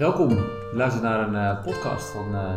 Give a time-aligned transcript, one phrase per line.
[0.00, 0.38] Welkom,
[0.72, 2.50] luister naar een uh, podcast van uh,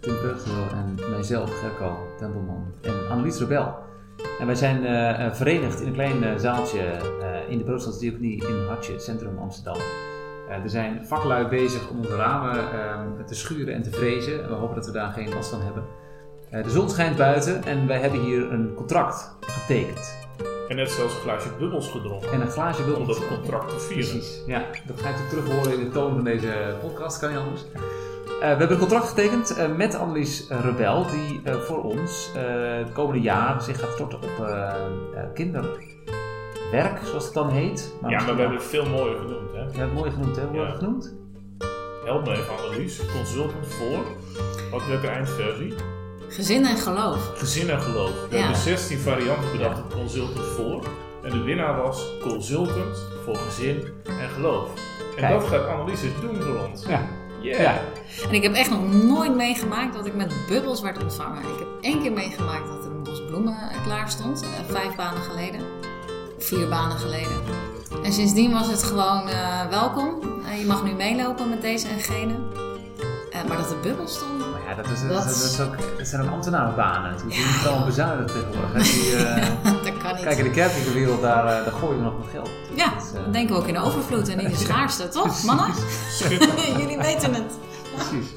[0.00, 3.74] Tim Breugel en mijzelf, Gerco Tempelman en Annelies Rebel.
[4.40, 6.98] En wij zijn uh, verenigd in een klein zaaltje
[7.48, 9.76] in de Broodstadsdiaconie in Hartje, centrum Amsterdam.
[10.48, 12.56] er zijn vaklui bezig om onze ramen
[13.26, 14.42] te schuren en te vrezen.
[14.42, 15.84] En we hopen dat we daar geen last van hebben.
[16.50, 20.28] de zon schijnt buiten en wij hebben hier een contract getekend.
[20.70, 22.32] En net zelfs een glaasje bubbels gedronken.
[22.32, 23.18] En een glaasje bubbels.
[23.18, 24.08] Om dat contract te vieren.
[24.10, 24.64] Precies, ja.
[24.86, 27.64] Dat ga je terug horen in de toon van deze podcast, kan niet anders.
[27.64, 32.92] Uh, we hebben een contract getekend uh, met Annelies Rebel, die uh, voor ons het
[32.92, 34.46] komende jaar zich gaat storten op
[35.34, 37.94] kinderwerk, zoals het dan heet.
[38.00, 39.82] Maar ja, maar we hebben het veel mooier genoemd, hè?
[39.82, 40.42] Ja, mooi genoemd, hè?
[40.42, 40.66] Hoe ja.
[40.66, 41.14] hebben we het genoemd?
[42.04, 43.00] Help me even, Annelies.
[43.16, 44.04] Consultant voor.
[44.70, 45.74] Wat de eindversie?
[46.30, 47.32] Gezin en geloof.
[47.36, 48.12] Gezin en geloof.
[48.28, 50.84] We hebben 16 varianten bedacht op consultant voor.
[51.22, 54.68] En de winnaar was consultant voor gezin en geloof.
[55.16, 56.86] En dat gaat Annelies doen voor ons.
[56.86, 57.06] Ja.
[57.40, 57.60] Yeah.
[57.60, 57.80] ja.
[58.28, 61.42] En ik heb echt nog nooit meegemaakt dat ik met bubbels werd ontvangen.
[61.42, 64.42] Ik heb één keer meegemaakt dat er een bos bloemen klaar stond.
[64.42, 65.60] Eh, vijf banen geleden.
[66.38, 67.42] Vier banen geleden.
[68.02, 70.18] En sindsdien was het gewoon uh, welkom.
[70.42, 72.34] Uh, je mag nu meelopen met deze en gene.
[73.48, 74.39] maar dat er bubbels stonden
[74.70, 77.16] ja, dat, is, dat, is ook, dat zijn ook ambtenarenbanen.
[77.16, 78.82] Die ja, zijn gewoon bezuinigd tegenwoordig.
[78.82, 79.36] Die, uh,
[79.84, 80.24] dat kan niet.
[80.24, 82.50] Kijk, in de kerkelijke wereld, daar, uh, daar gooien we nog wat geld.
[82.74, 85.66] Ja, dus, uh, denken we ook in de overvloed en in de schaarste, toch, mannen?
[86.80, 87.58] Jullie weten het.
[87.94, 88.34] Precies.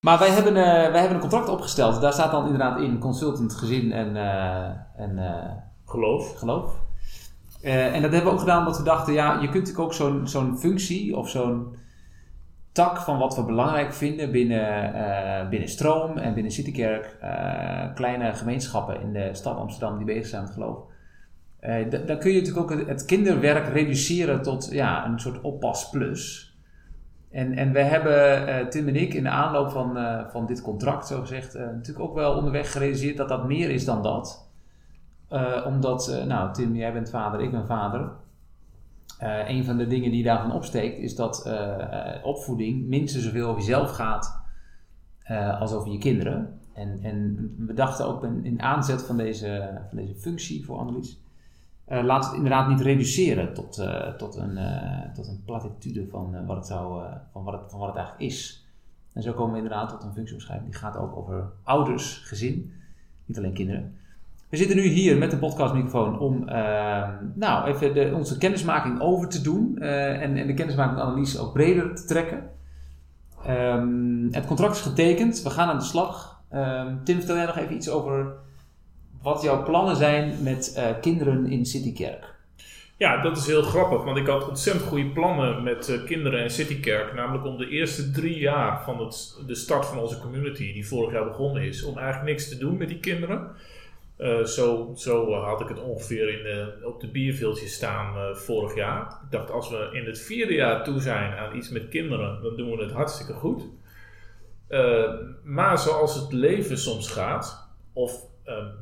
[0.00, 2.00] Maar wij hebben, wij hebben een contract opgesteld.
[2.00, 4.16] Daar staat dan inderdaad in consultant, gezin en,
[4.96, 5.18] en
[5.86, 6.36] geloof.
[6.36, 6.72] geloof.
[7.62, 10.28] en dat hebben we ook gedaan omdat we dachten, ja, je kunt natuurlijk ook zo'n
[10.28, 11.76] zo'n functie of zo'n
[12.74, 17.16] tak van wat we belangrijk vinden binnen, uh, binnen Stroom en binnen Citykerk.
[17.22, 20.78] Uh, kleine gemeenschappen in de stad Amsterdam die bezig zijn met geloof.
[21.60, 26.52] Uh, dan kun je natuurlijk ook het kinderwerk reduceren tot ja, een soort oppas plus.
[27.30, 29.98] En, en we hebben, Tim en ik, in de aanloop van,
[30.30, 34.02] van dit contract, zo gezegd, natuurlijk ook wel onderweg gerealiseerd dat dat meer is dan
[34.02, 34.50] dat.
[35.64, 38.10] omdat, nou, Tim, jij bent vader, ik ben vader.
[39.24, 43.60] Uh, een van de dingen die daarvan opsteekt is dat uh, opvoeding minstens zoveel over
[43.60, 44.42] jezelf gaat
[45.58, 46.60] als over je kinderen.
[46.72, 51.20] En, en we dachten ook in, in aanzet van deze, van deze functie voor Annelies,
[51.86, 53.82] laat het inderdaad niet reduceren tot,
[54.18, 54.58] tot, een,
[55.14, 58.66] tot een platitude van, wat het zou, van, wat het, van wat het eigenlijk is.
[59.12, 62.72] En zo komen we inderdaad tot een functieomschrijving die gaat ook over ouders, gezin,
[63.24, 63.96] niet alleen kinderen.
[64.54, 69.28] We zitten nu hier met de podcastmicrofoon om uh, nou, even de, onze kennismaking over
[69.28, 72.50] te doen uh, en, en, de kennismaking analyse ook breder te trekken.
[73.48, 76.40] Um, het contract is getekend, we gaan aan de slag.
[76.52, 78.32] Um, Tim, vertel jij nog even iets over
[79.22, 82.34] wat jouw plannen zijn met uh, kinderen in Citykerk?
[82.96, 86.50] Ja, dat is heel grappig, want ik had ontzettend goede plannen met uh, kinderen en
[86.50, 87.14] Citykerk.
[87.14, 91.12] Namelijk om de eerste drie jaar van het, de start van onze community, die vorig
[91.12, 93.48] jaar begonnen is, om eigenlijk niks te doen met die kinderen.
[94.18, 99.00] Uh, zo, zo had ik het ongeveer in op de bierveeltje staan uh, vorig jaar.
[99.24, 102.56] Ik dacht, als we in het vierde jaar toe zijn aan iets met kinderen, dan
[102.56, 103.62] doen we het hartstikke goed.
[104.68, 108.32] Uh, maar zoals het leven soms gaat, of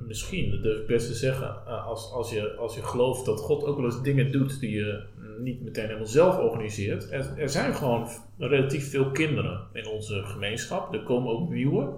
[0.07, 3.65] misschien, dat durf ik best te zeggen, als, als, je, als je gelooft dat God
[3.65, 5.03] ook wel eens dingen doet die je
[5.39, 7.11] niet meteen helemaal zelf organiseert.
[7.11, 10.95] Er, er zijn gewoon relatief veel kinderen in onze gemeenschap.
[10.95, 11.89] Er komen ook nieuwe.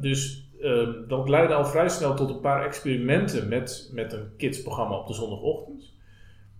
[0.00, 4.96] dus Ehm, dat leidde al vrij snel tot een paar experimenten met, met een kidsprogramma
[4.96, 5.92] op de zondagochtend.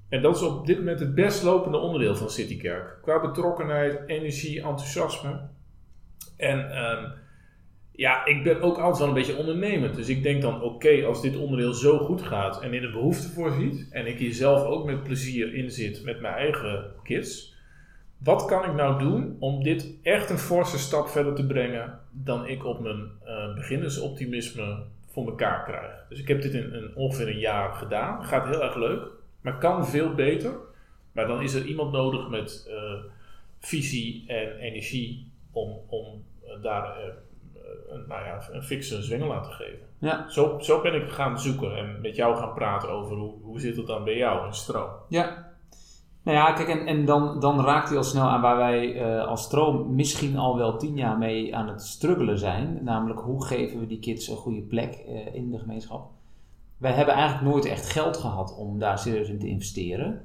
[0.08, 2.98] En dat is op dit moment het best lopende onderdeel van Citykerk.
[3.02, 5.40] Qua betrokkenheid, energie, enthousiasme.
[6.36, 7.10] En ehm,
[7.92, 9.94] ja, ik ben ook altijd wel een beetje ondernemend.
[9.94, 13.28] Dus ik denk dan, oké, als dit onderdeel zo goed gaat en in de behoefte
[13.28, 13.88] voorziet...
[13.90, 17.54] en ik hier zelf ook met plezier in zit met mijn eigen kids
[18.24, 22.46] wat kan ik nou doen om dit echt een forse stap verder te brengen dan
[22.46, 26.08] ik op mijn uh, beginnersoptimisme voor elkaar krijg?
[26.08, 28.24] Dus ik heb dit in, in, ongeveer een jaar gedaan.
[28.24, 29.06] Gaat heel erg leuk,
[29.40, 30.52] maar kan veel beter.
[31.12, 32.92] Maar dan is er iemand nodig met uh,
[33.58, 36.96] visie en energie om, om uh, daar
[37.88, 39.88] een, nou ja, een fikse zwengel aan te geven.
[39.98, 40.28] Ja.
[40.28, 43.76] Zo, zo ben ik gaan zoeken en met jou gaan praten over hoe, hoe zit
[43.76, 44.90] het dan bij jou in stroom.
[45.08, 45.49] Ja,
[46.22, 49.26] nou ja, kijk, en, en dan, dan raakt hij al snel aan waar wij uh,
[49.26, 52.78] als stroom misschien al wel tien jaar mee aan het struggelen zijn.
[52.82, 56.10] Namelijk, hoe geven we die kids een goede plek uh, in de gemeenschap?
[56.76, 60.24] Wij hebben eigenlijk nooit echt geld gehad om daar serieus in te investeren.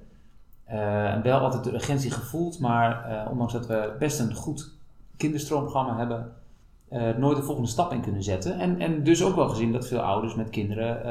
[0.71, 4.73] Uh, wel altijd de urgentie gevoeld, maar ondanks dat we best een goed
[5.17, 6.33] kinderstroomprogramma hebben,
[7.19, 8.59] nooit de volgende stap in kunnen zetten.
[8.59, 11.01] En, en dus ook wel gezien dat veel ouders met kinderen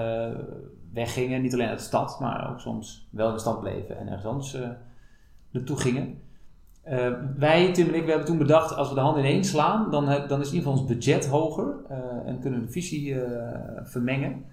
[0.94, 1.42] weggingen.
[1.42, 4.24] Niet alleen uit de stad, maar ook soms wel in de stad bleven en ergens
[4.26, 4.68] anders uh,
[5.50, 6.18] naartoe gingen.
[6.82, 9.90] Eh, wij, Tim en ik, we hebben toen bedacht, als we de handen ineens slaan,
[9.90, 12.72] dan, he- dan is in ieder geval ons budget hoger eh, en kunnen we de
[12.72, 14.44] visie eh, vermengen.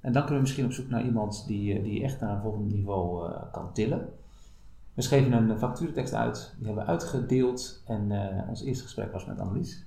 [0.00, 2.40] En dan kunnen we misschien op zoek naar iemand die, eh, die echt naar een
[2.40, 4.08] volgend niveau eh, kan tillen.
[4.94, 9.26] We schreven een factuurtekst uit, die hebben we uitgedeeld en eh, ons eerste gesprek was
[9.26, 9.84] met Annelies.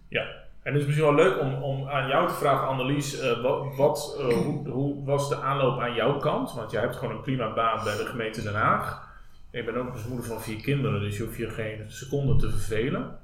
[0.69, 4.15] En het is misschien wel leuk om, om aan jou te vragen, Annelies, eh, wat,
[4.19, 6.53] eh, hoe, hoe was de aanloop aan jouw kant?
[6.53, 9.07] Want jij hebt gewoon een prima baan bij de gemeente Den Haag.
[9.51, 12.49] Je bent ook eens moeder van vier kinderen, dus je hoeft je geen seconde te
[12.49, 13.19] vervelen.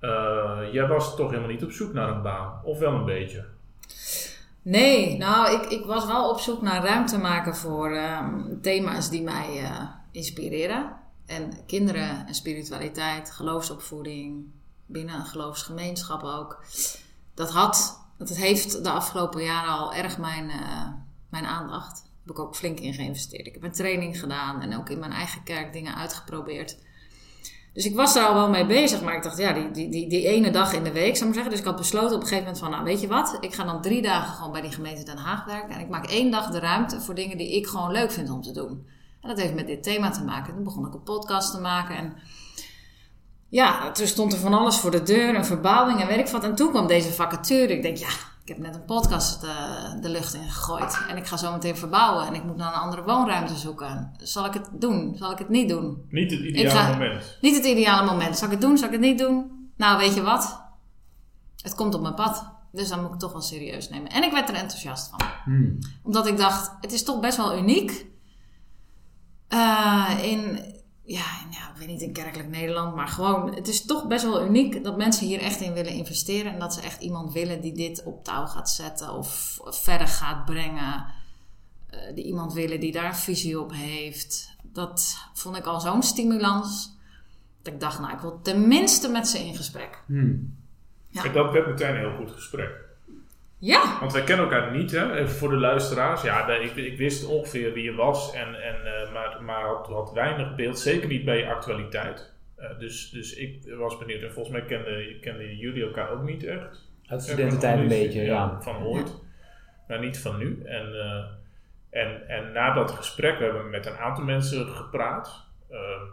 [0.00, 3.44] Eh, jij was toch helemaal niet op zoek naar een baan, of wel een beetje?
[4.62, 9.22] Nee, nou, ik, ik was wel op zoek naar ruimte maken voor ehm, thema's die
[9.22, 9.70] mij
[10.12, 10.96] inspireren.
[11.26, 14.44] En kinderen en spiritualiteit, geloofsopvoeding,
[14.88, 16.64] binnen een geloofsgemeenschap ook.
[17.34, 20.86] Dat had, dat heeft de afgelopen jaren al erg mijn, eh,
[21.30, 21.94] mijn aandacht.
[22.02, 23.46] Daar heb ik ook flink in geïnvesteerd.
[23.46, 26.76] Ik heb een training gedaan en ook in mijn eigen kerk dingen uitgeprobeerd.
[27.72, 30.08] Dus ik was daar al wel mee bezig, maar ik dacht, ja, die, die, die,
[30.08, 31.50] die ene dag in de week, zou ik zeggen.
[31.50, 33.36] Dus ik had besloten op een gegeven moment van, nou, weet je wat?
[33.40, 35.74] Ik ga dan drie dagen gewoon bij die gemeente Den Haag werken.
[35.74, 38.42] En ik maak één dag de ruimte voor dingen die ik gewoon leuk vind om
[38.42, 38.86] te doen.
[39.20, 40.54] En dat heeft met dit thema te maken.
[40.54, 42.16] Toen begon ik een podcast te maken en...
[43.50, 46.44] Ja, toen stond er van alles voor de deur, een verbouwing en weet ik wat.
[46.44, 47.72] En toen kwam deze vacature.
[47.72, 48.08] Ik denk, ja,
[48.42, 50.98] ik heb net een podcast de, de lucht in gegooid.
[51.08, 54.12] En ik ga zo meteen verbouwen en ik moet naar een andere woonruimte zoeken.
[54.18, 55.14] Zal ik het doen?
[55.16, 56.04] Zal ik het niet doen?
[56.10, 57.38] Niet het ideale ga- moment.
[57.40, 58.36] Niet het ideale moment.
[58.38, 58.78] Zal ik het doen?
[58.78, 59.70] Zal ik het niet doen?
[59.76, 60.60] Nou, weet je wat?
[61.62, 62.44] Het komt op mijn pad.
[62.72, 64.10] Dus dan moet ik het toch wel serieus nemen.
[64.10, 65.20] En ik werd er enthousiast van.
[65.44, 65.78] Hmm.
[66.02, 68.06] Omdat ik dacht, het is toch best wel uniek.
[69.48, 70.58] Eh, in,
[71.08, 74.46] ja, ja, ik weet niet in kerkelijk Nederland, maar gewoon, het is toch best wel
[74.46, 76.52] uniek dat mensen hier echt in willen investeren.
[76.52, 80.44] En dat ze echt iemand willen die dit op touw gaat zetten of verder gaat
[80.44, 81.06] brengen.
[81.86, 84.56] Eh, die iemand willen die daar een visie op heeft.
[84.62, 86.96] Dat vond ik al zo'n stimulans.
[87.62, 90.02] Dat ik dacht, nou, ik wil tenminste met ze in gesprek.
[90.06, 90.56] Hmm.
[91.08, 91.24] Ja.
[91.24, 92.87] En dat werd meteen een heel goed gesprek.
[93.60, 95.14] Ja, Want wij kennen elkaar niet, hè?
[95.14, 96.22] Even voor de luisteraars.
[96.22, 100.12] Ja, ik, ik wist ongeveer wie je was, en, en, eh, maar, maar had, had
[100.12, 100.78] weinig beeld.
[100.78, 102.34] Zeker niet bij je actualiteit.
[102.56, 104.22] Eh, dus, dus ik was benieuwd.
[104.22, 106.90] En volgens mij kenden, kenden jullie elkaar ook niet echt.
[107.06, 108.60] Uit studententijd een beetje, ja.
[108.60, 109.14] Van ooit.
[109.88, 110.62] Maar niet van nu.
[110.64, 111.24] En, eh,
[111.90, 115.46] en, en na dat gesprek, we hebben met een aantal mensen gepraat.
[115.70, 116.04] Ehm,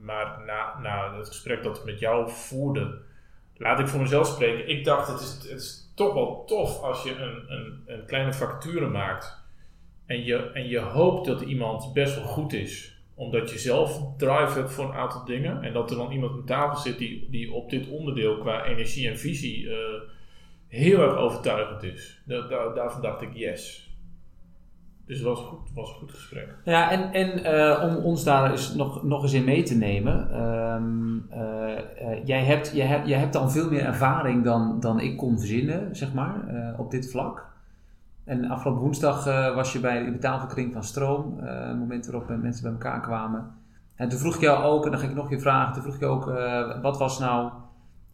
[0.00, 2.98] maar na, na het gesprek dat ik met jou voerde,
[3.56, 4.68] laat ik voor mezelf spreken.
[4.68, 8.32] Ik dacht, het is, het is toch wel tof als je een, een, een kleine
[8.32, 9.44] vacature maakt.
[10.06, 13.00] En je, en je hoopt dat iemand best wel goed is.
[13.14, 15.62] Omdat je zelf drive hebt voor een aantal dingen.
[15.62, 19.08] En dat er dan iemand aan tafel zit die, die op dit onderdeel qua energie
[19.08, 20.00] en visie eh,
[20.68, 22.22] heel erg overtuigend is.
[22.24, 23.85] Da, da- daarvan dacht ik yes.
[25.06, 26.54] Dus het was, goed, het was een goed gesprek.
[26.64, 30.30] Ja, en, en eh, om ons daar eens nog, nog eens in mee te nemen.
[30.30, 35.00] ehm, eh, eh, jij, hebt, jij, hebt, jij hebt al veel meer ervaring dan, dan
[35.00, 36.34] ik kon verzinnen, zeg maar,
[36.78, 37.46] op dit vlak.
[38.24, 39.24] En afgelopen woensdag
[39.54, 43.50] was je bij de tafelkring van Stroom, een moment waarop mensen bij elkaar kwamen.
[43.94, 45.94] En toen vroeg ik jou ook, en dan ga ik nog je vragen, toen vroeg
[45.94, 46.24] ik je ook,
[46.82, 47.50] wat was nou...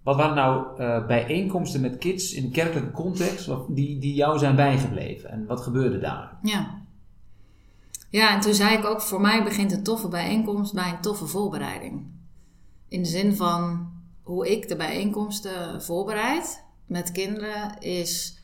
[0.02, 4.56] Wat waren nou eh, bijeenkomsten met kids in kerkelijke context wat, die, die jou zijn
[4.56, 5.30] bijgebleven?
[5.30, 6.38] En wat gebeurde daar?
[6.42, 6.80] Ja.
[8.10, 11.26] Ja, en toen zei ik ook, voor mij begint een toffe bijeenkomst bij een toffe
[11.26, 12.06] voorbereiding.
[12.88, 13.90] In de zin van
[14.22, 18.38] hoe ik de bijeenkomsten voorbereid met kinderen is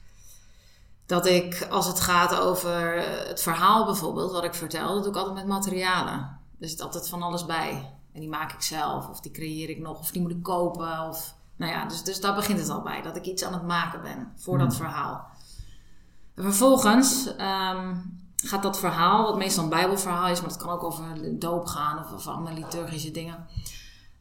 [1.07, 5.19] dat ik, als het gaat over het verhaal bijvoorbeeld, wat ik vertel, dat doe ik
[5.19, 6.39] altijd met materialen.
[6.61, 7.93] Er zit altijd van alles bij.
[8.13, 11.09] En die maak ik zelf, of die creëer ik nog, of die moet ik kopen.
[11.09, 13.67] Of, nou ja, dus, dus daar begint het al bij, dat ik iets aan het
[13.67, 15.27] maken ben voor dat verhaal.
[16.35, 17.95] En vervolgens ehm,
[18.37, 21.05] gaat dat verhaal, wat meestal een bijbelverhaal is, maar het kan ook over
[21.39, 23.47] doop gaan of over andere liturgische dingen.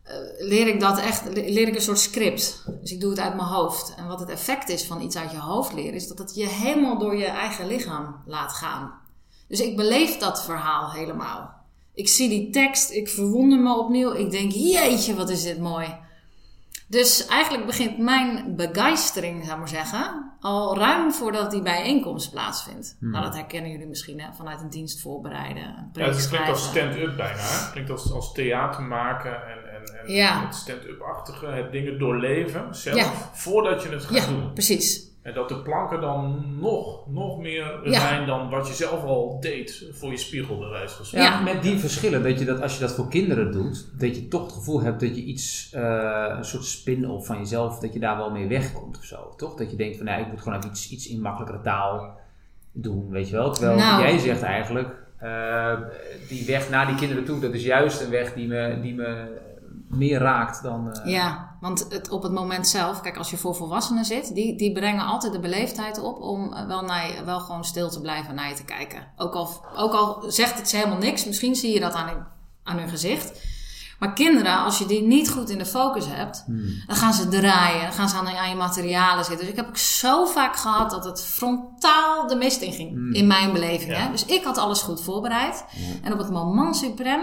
[0.03, 2.63] eh, leer ik dat echt, le- leer ik een soort script.
[2.81, 3.93] Dus ik doe het uit mijn hoofd.
[3.95, 6.47] En wat het effect is van iets uit je hoofd leren, is dat het je
[6.47, 8.91] helemaal door je eigen lichaam laat gaan.
[9.47, 11.55] Dus ik beleef dat verhaal helemaal.
[11.93, 14.11] Ik zie die tekst, ik verwonder me opnieuw.
[14.13, 15.95] Ik denk, jeetje, wat is dit mooi.
[16.89, 22.97] Dus eigenlijk begint mijn begeistering, zou ik maar zeggen, al ruim voordat die bijeenkomst plaatsvindt.
[22.99, 25.63] Nou, dat herkennen jullie misschien hè, vanuit een dienst voorbereiden.
[25.63, 27.41] Een Ja, het klinkt als stand-up bijna.
[27.41, 30.45] Het klinkt als, als theater maken en, en, en Ja.
[30.45, 31.45] het stand-up-achtige.
[31.45, 33.11] Het dingen doorleven zelf, Ja.
[33.33, 34.53] voordat je het gaat Ja, doen.
[34.53, 35.06] precies.
[35.27, 37.99] En dat de planken dan nog, nog meer Ja.
[37.99, 41.45] zijn dan wat je zelf al deed voor je spiegel, bij wijze van Ja, spreken.
[41.45, 41.53] Ja.
[41.53, 44.43] met die verschillen dat je dat als je dat voor kinderen doet, dat je toch
[44.43, 48.17] het gevoel hebt dat je iets, eh, een soort spin-off van jezelf, dat je daar
[48.17, 49.33] wel mee wegkomt of zo.
[49.37, 49.55] Toch?
[49.55, 52.19] Dat je denkt van, nou, ik moet gewoon even iets, iets in makkelijkere taal
[52.71, 53.51] doen, weet je wel.
[53.53, 54.01] Terwijl Nou.
[54.01, 55.73] jij zegt eigenlijk, eh,
[56.29, 59.25] die weg naar die kinderen toe, dat is juist een weg die me, die me
[59.87, 60.91] meer raakt dan...
[60.93, 64.57] eh, Ja, want het, op het moment zelf, kijk, als je voor volwassenen zit, die,
[64.57, 68.01] die brengen altijd de beleefdheid op om eh, wel, naar je, wel gewoon stil te
[68.01, 69.07] blijven naar je te kijken.
[69.17, 72.23] Ook al, ook al zegt het ze helemaal niks, misschien zie je dat aan hun,
[72.63, 73.55] aan hun gezicht.
[73.99, 76.83] Maar kinderen, als je die niet goed in de focus hebt, hmm.
[76.87, 79.39] dan gaan ze draaien, dan gaan ze aan, aan je materialen zitten.
[79.45, 83.13] Dus ik heb ook zo vaak gehad dat het frontaal de mist in ging, Mm.
[83.13, 83.91] in mijn beleving.
[83.91, 83.97] Ja.
[83.97, 84.11] Hè?
[84.11, 85.65] Dus ik had alles goed voorbereid.
[85.71, 85.93] Ja.
[86.03, 87.21] En op het moment suprem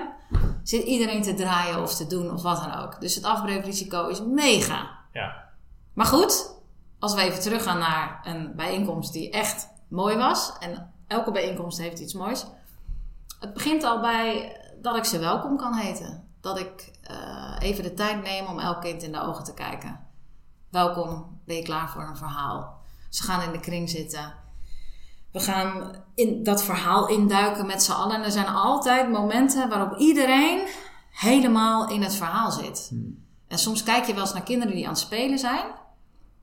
[0.63, 3.01] zit iedereen te draaien of te doen of wat dan ook.
[3.01, 4.91] Dus het afbreukrisico is mega.
[5.13, 5.43] Ja.
[5.93, 6.55] Maar goed,
[6.99, 10.53] als we even teruggaan naar een bijeenkomst die echt mooi was.
[10.59, 12.47] En elke bijeenkomst heeft iets moois.
[13.41, 16.29] Het begint al bij dat ik ze welkom kan heten.
[16.41, 20.01] Dat ik eh, even de tijd neem om elk kind in de ogen te kijken.
[20.71, 22.83] Welkom, ben je klaar voor een verhaal?
[23.09, 24.35] Ze gaan in de kring zitten.
[25.35, 28.17] We gaan in dat verhaal induiken met z'n allen.
[28.17, 30.67] En er zijn altijd momenten waarop iedereen
[31.11, 32.87] helemaal in het verhaal zit.
[32.91, 33.25] Hmm.
[33.49, 35.65] En soms kijk je wel eens naar kinderen die aan het spelen zijn.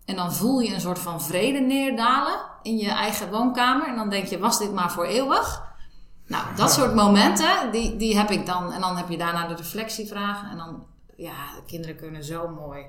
[0.05, 3.87] En dan voel je een soort van vrede neerdalen in je eigen woonkamer.
[3.87, 5.63] En dan denk je, was dit maar voor eeuwig?
[6.27, 8.71] Nou, dat soort momenten, die, die heb ik dan.
[8.71, 10.51] En dan heb je daarna de reflectievraag.
[10.51, 10.83] En dan,
[11.15, 12.85] ja, de kinderen kunnen zo mooi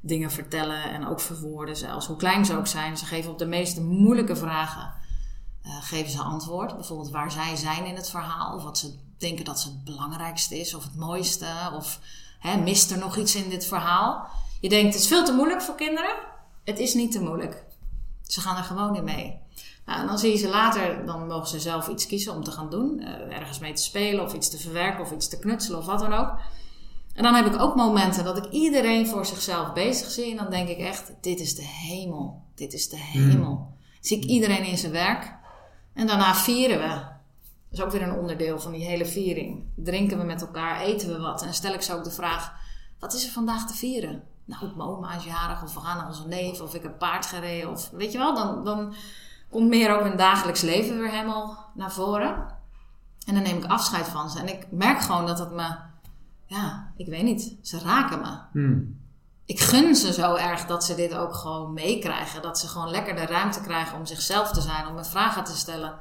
[0.00, 2.06] dingen vertellen en ook verwoorden zelfs.
[2.06, 2.96] Hoe klein ze ook zijn.
[2.96, 4.92] Ze geven op de meest moeilijke vragen,
[5.62, 6.74] eh, geven ze antwoord.
[6.74, 8.54] Bijvoorbeeld waar zij zijn in het verhaal.
[8.54, 11.46] Of wat ze denken dat ze het belangrijkste is of het mooiste.
[11.74, 12.00] Of
[12.38, 14.28] hè, mist er nog iets in dit verhaal.
[14.60, 16.14] Je denkt, het is veel te moeilijk voor kinderen.
[16.64, 17.64] Het is niet te moeilijk.
[18.22, 19.38] Ze gaan er gewoon in mee.
[19.86, 22.50] Nou, en dan zie je ze later, dan mogen ze zelf iets kiezen om te
[22.50, 23.00] gaan doen.
[23.00, 25.98] Eh, ergens mee te spelen of iets te verwerken of iets te knutselen of wat
[25.98, 26.38] dan ook.
[27.14, 30.30] En dan heb ik ook momenten dat ik iedereen voor zichzelf bezig zie.
[30.30, 32.42] En dan denk ik echt, dit is de hemel.
[32.54, 33.76] Dit is de hemel.
[34.00, 35.37] Zie ik iedereen in zijn werk.
[35.98, 36.88] En daarna vieren we.
[36.88, 39.64] Dat is ook weer een onderdeel van die hele viering.
[39.74, 41.42] Drinken we met elkaar, eten we wat.
[41.42, 42.52] En stel ik ze ook de vraag,
[42.98, 44.22] wat is er vandaag te vieren?
[44.44, 47.26] Nou, mijn oma is jarig, of we gaan naar onze neef, of ik heb paard
[47.26, 47.70] gereden.
[47.70, 48.94] Of weet je wel, dan, dan
[49.50, 52.46] komt meer ook hun dagelijks leven weer helemaal naar voren.
[53.26, 54.38] En dan neem ik afscheid van ze.
[54.38, 55.76] En ik merk gewoon dat het me,
[56.46, 58.38] ja, ik weet niet, ze raken me.
[58.52, 59.00] Hmm.
[59.48, 62.42] Ik gun ze zo erg dat ze dit ook gewoon meekrijgen.
[62.42, 65.56] Dat ze gewoon lekker de ruimte krijgen om zichzelf te zijn, om me vragen te
[65.56, 65.98] stellen,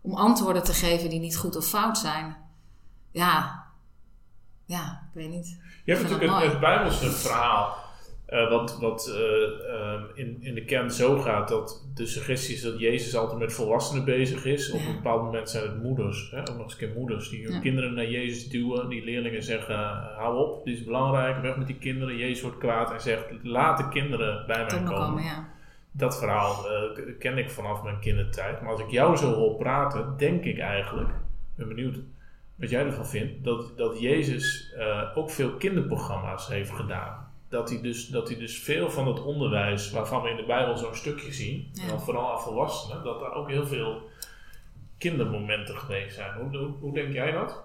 [0.00, 2.36] om antwoorden te geven die niet goed of fout zijn.
[3.10, 3.64] Ja,
[4.64, 5.58] ja, ik weet niet.
[5.84, 7.76] Je hebt natuurlijk het, het Bijbelse verhaal,
[8.26, 12.62] eh, wat, wat eh, eh, in, in de kern zo gaat dat de suggestie is
[12.62, 14.70] dat Jezus altijd met volwassenen bezig is.
[14.70, 17.44] Op een bepaald moment zijn het moeders, hè, ook nog eens een keer moeders, die
[17.44, 17.60] hun Ja.
[17.60, 18.88] kinderen naar Jezus duwen.
[18.88, 22.16] Die leerlingen zeggen, eh, hou op, dit is belangrijk, weg met die kinderen.
[22.16, 24.92] Jezus wordt kwaad en zegt, laat de kinderen bij mij komen.
[24.94, 25.48] komen, ja.
[25.90, 26.66] Dat verhaal
[27.18, 28.60] ken ik vanaf mijn kindertijd.
[28.60, 31.10] Maar als ik jou zo hoor praten, denk ik eigenlijk,
[31.56, 31.96] ben benieuwd
[32.56, 34.74] wat jij ervan vindt, dat, dat Jezus
[35.14, 37.26] ook veel kinderprogramma's heeft gedaan.
[37.48, 40.76] Dat hij, dus, dat hij dus veel van het onderwijs waarvan we in de Bijbel
[40.76, 41.82] zo'n stukje zien, Ja.
[41.82, 44.02] en dan vooral aan volwassenen, dat daar ook heel veel
[44.98, 46.32] kindermomenten geweest zijn.
[46.40, 47.64] Hoe, hoe, hoe denk jij dat?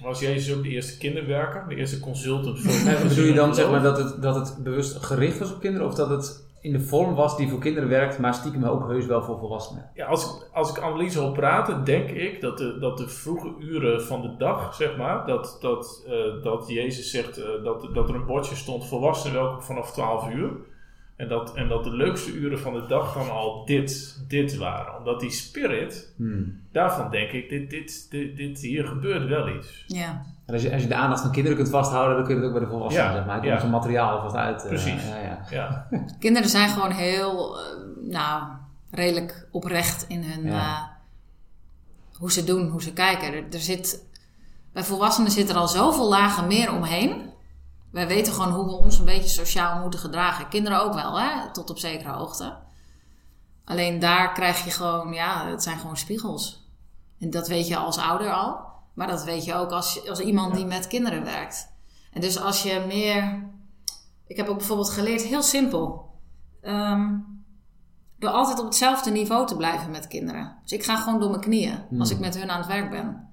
[0.00, 3.70] Was Jezus ook de eerste kinderwerker, de eerste consultant voor En bedoel je dan zeg
[3.70, 6.80] maar dat het, dat het bewust gericht was op kinderen of dat het in de
[6.80, 9.90] vorm was die voor kinderen werkt, maar stiekem ook heus wel voor volwassenen?
[9.94, 13.54] Ja, als, ik- als ik Annelies hoor praten, denk ik dat de, dat de vroege
[13.60, 18.08] uren van de dag, zeg maar, dat, dat, eh, dat Jezus zegt eh, dat, dat
[18.08, 20.50] er een bordje stond volwassenen welkom vanaf 12 uur.
[21.16, 24.98] En dat, en dat de leukste uren van de dag dan al dit, dit waren.
[24.98, 26.60] Omdat die spirit, Hmm.
[26.72, 29.84] daarvan denk ik, dit, dit, dit, dit, hier gebeurt wel iets.
[29.86, 32.40] Ja, En als je, als je de aandacht van kinderen kunt vasthouden, dan kun je
[32.40, 33.36] het ook bij de volwassenen, Ja, zeg maar.
[33.40, 33.50] Je ja.
[33.50, 34.62] komt zo'n materiaal vast uit.
[34.62, 35.08] eh, Precies.
[35.08, 35.38] ja, ja.
[35.50, 35.86] Ja,
[36.18, 37.64] kinderen zijn gewoon heel, eh,
[38.00, 38.42] nou,
[38.90, 40.58] redelijk oprecht in hun, Ja.
[40.58, 40.82] eh,
[42.18, 43.32] hoe ze doen, hoe ze kijken.
[43.34, 44.04] Er, er zit,
[44.72, 47.30] bij volwassenen zit er al zoveel lagen meer omheen.
[47.92, 50.48] Wij weten gewoon hoe we ons een beetje sociaal moeten gedragen.
[50.48, 51.50] Kinderen ook wel, hè?
[51.52, 52.56] tot op zekere hoogte.
[53.64, 56.68] Alleen daar krijg je gewoon, ja, het zijn gewoon spiegels.
[57.20, 58.68] En dat weet je als ouder al.
[59.00, 61.72] Maar dat weet je ook als, als iemand die met kinderen werkt.
[62.12, 63.42] En dus als je meer...
[64.26, 66.10] Ik heb ook bijvoorbeeld geleerd, heel simpel.
[66.60, 67.18] Ehm,
[68.18, 70.56] door altijd op hetzelfde niveau te blijven met kinderen.
[70.62, 72.00] Dus ik ga gewoon door mijn knieën Hmm.
[72.00, 73.28] als ik met hun aan het werk ben.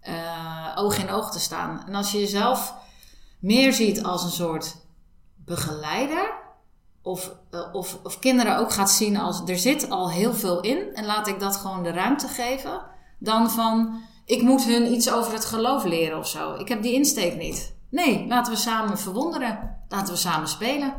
[0.00, 1.86] Eh, oog in oog te staan.
[1.86, 2.74] En als je jezelf
[3.38, 4.76] meer ziet als een soort
[5.36, 6.32] begeleider.
[7.02, 10.94] Of, eh, of, of kinderen ook gaat zien als er zit al heel veel in.
[10.94, 12.80] En laat ik dat gewoon de ruimte geven.
[13.18, 16.54] Dan van ik moet hun iets over het geloof leren of zo.
[16.54, 17.74] Ik heb die insteek niet.
[17.88, 19.76] Nee, laten we samen verwonderen.
[19.88, 20.94] Laten we samen spelen.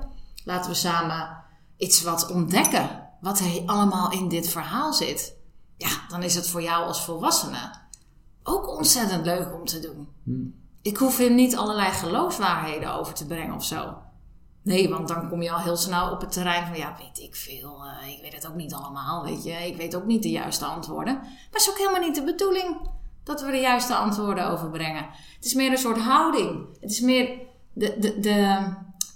[0.46, 1.44] Laten we samen
[1.78, 3.10] iets wat ontdekken.
[3.22, 5.36] Wat er allemaal in dit verhaal zit.
[5.78, 7.80] ja, dan is het voor jou als volwassene
[8.44, 10.08] ook ontzettend leuk om te doen.
[10.24, 10.54] Hmm.
[10.82, 13.98] Ik hoef er niet allerlei geloofswaarheden over te brengen of zo.
[14.62, 17.36] Nee, want dan kom je al heel snel op het terrein van, ja, weet ik
[17.36, 19.68] veel, eh, ik weet het ook niet allemaal, weet je.
[19.68, 21.14] Ik weet ook niet de juiste antwoorden.
[21.14, 22.78] Maar het is ook helemaal niet de bedoeling
[23.24, 25.10] dat we de juiste antwoorden overbrengen.
[25.36, 26.66] Het is meer een soort houding.
[26.80, 27.40] Het is meer
[27.74, 28.74] de, de, de,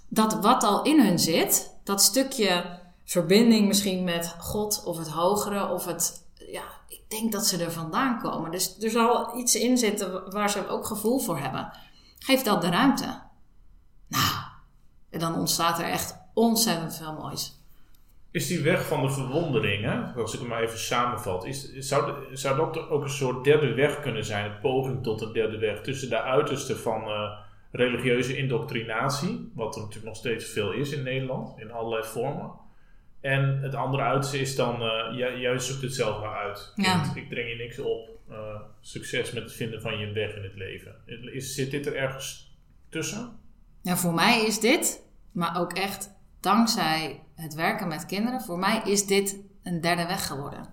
[0.09, 5.69] dat wat al in hun zit, dat stukje verbinding misschien met God of het hogere
[5.69, 8.51] of het, ja, ik denk dat ze er vandaan komen.
[8.51, 11.71] Dus er zal iets in zitten waar ze ook gevoel voor hebben.
[12.19, 13.21] Geef dat de ruimte.
[14.07, 14.33] Nou,
[15.09, 17.64] en dan ontstaat er echt ontzettend veel moois.
[18.35, 22.05] Is die weg van de verwondering, hè, als ik het maar even samenvat, is, zou,
[22.05, 25.57] de- zou dat ook een soort derde weg kunnen zijn, een poging tot een derde
[25.57, 27.31] weg, tussen de uiterste van eh,
[27.71, 32.51] religieuze indoctrinatie, wat er natuurlijk nog steeds veel is in Nederland, in allerlei vormen,
[33.21, 36.71] en het andere uiterste is dan, eh, jij, jij zoekt het zelf maar uit.
[36.75, 37.11] Ja.
[37.15, 40.55] Ik dring je niks op, eh, succes met het vinden van je weg in het
[40.55, 40.95] leven.
[41.33, 42.57] Is, zit dit er ergens
[42.89, 43.39] tussen?
[43.81, 48.81] Ja, voor mij is dit, maar ook echt dankzij het werken met kinderen, voor mij
[48.83, 50.65] is dit een derde weg geworden.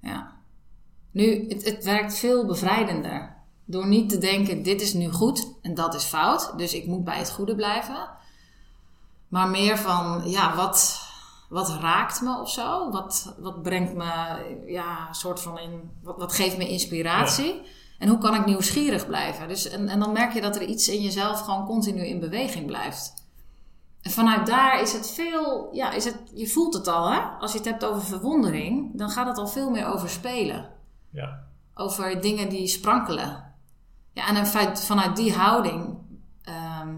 [0.00, 0.32] Ja.
[1.10, 3.36] Nu, het, het werkt veel bevrijdender.
[3.64, 7.04] Door niet te denken, dit is nu goed en dat is fout, dus ik moet
[7.04, 8.08] bij het goede blijven.
[9.28, 11.00] Maar meer van, ja, wat,
[11.48, 12.90] wat raakt me of zo?
[12.90, 14.04] Wat, wat brengt me,
[14.66, 17.62] ja, soort van in, wat, wat geeft me inspiratie?
[17.98, 19.48] En hoe kan ik nieuwsgierig blijven?
[19.48, 22.66] Dus, en, en dan merk je dat er iets in jezelf gewoon continu in beweging
[22.66, 23.23] blijft.
[24.04, 27.20] En vanuit daar is het veel, ja, is het, je voelt het al, hè?
[27.20, 30.70] Als je het hebt over verwondering, dan gaat het al veel meer over spelen.
[31.10, 31.44] Ja.
[31.74, 33.54] Over dingen die sprankelen.
[34.12, 35.98] Ja, en in feite, vanuit die houding
[36.42, 36.96] ehm,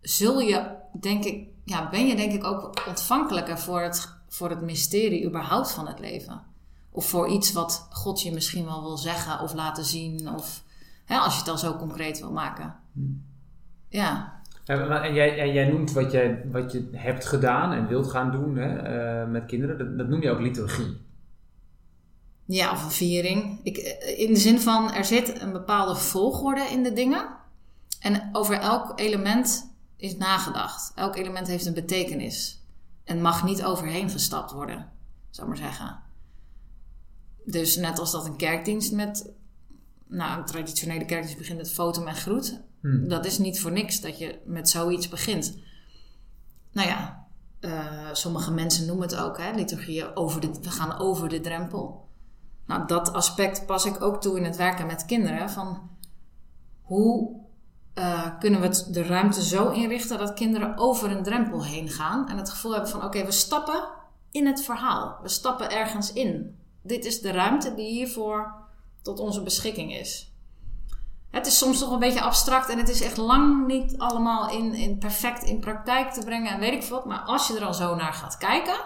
[0.00, 4.60] zul je, denk ik, ja, ben je denk ik ook ontvankelijker voor het, voor het
[4.60, 6.42] mysterie überhaupt van het leven.
[6.90, 10.28] Of voor iets wat God je misschien wel wil zeggen of laten zien.
[10.34, 10.62] Of
[11.04, 12.76] hè, als je het dan zo concreet wil maken.
[12.92, 13.02] Ja,
[13.88, 18.76] Ja, en jij, noemt wat, jij, wat je hebt gedaan en wilt gaan doen hè,
[18.76, 19.78] eh, met kinderen.
[19.78, 20.96] Dat, dat noem je ook liturgie.
[22.44, 23.60] Ja, of een viering.
[23.62, 23.76] Ik,
[24.16, 27.28] in de zin van, er zit een bepaalde volgorde in de dingen.
[28.00, 30.92] En over elk element is nagedacht.
[30.94, 32.62] Elk element heeft een betekenis.
[33.04, 34.90] En mag niet overheen gestapt worden,
[35.30, 36.00] zou maar zeggen.
[37.44, 39.30] Dus net als dat een kerkdienst met...
[40.06, 42.60] Nou, een traditionele kerkdienst begint met foto en groet.
[42.84, 43.08] Hmm.
[43.08, 45.58] Dat is niet voor niks dat je met zoiets begint.
[46.72, 47.26] Nou ja,
[47.60, 52.08] eh, sommige mensen noemen het ook, hè, liturgieën, over de, we gaan over de drempel.
[52.66, 55.50] Nou, dat aspect pas ik ook toe in het werken met kinderen.
[55.50, 55.90] Van
[56.82, 57.40] hoe
[57.94, 62.36] eh, kunnen we de ruimte zo inrichten dat kinderen over een drempel heen gaan en
[62.36, 63.88] het gevoel hebben van: oké, we stappen
[64.30, 65.18] in het verhaal.
[65.22, 66.58] We stappen ergens in.
[66.82, 68.54] Dit is de ruimte die hiervoor
[69.02, 70.33] tot onze beschikking is.
[71.34, 74.74] Het is soms nog een beetje abstract en het is echt lang niet allemaal in,
[74.74, 77.04] in perfect in praktijk te brengen en weet ik wat.
[77.04, 78.76] Maar als je er al zo naar gaat kijken,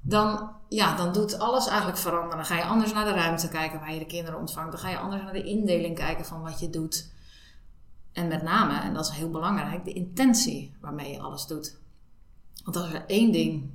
[0.00, 2.36] dan, ja, dan doet alles eigenlijk veranderen.
[2.36, 4.70] Dan ga je anders naar de ruimte kijken waar je de kinderen ontvangt.
[4.70, 7.12] Dan ga je anders naar de indeling kijken van wat je doet.
[8.12, 11.78] En met name, en dat is heel belangrijk, de intentie waarmee je alles doet.
[12.64, 13.70] Want als er één ding